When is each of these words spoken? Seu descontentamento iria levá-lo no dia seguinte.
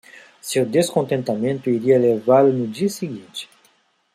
Seu 0.41 0.65
descontentamento 0.65 1.69
iria 1.69 1.99
levá-lo 1.99 2.51
no 2.51 2.65
dia 2.67 2.89
seguinte. 2.89 3.47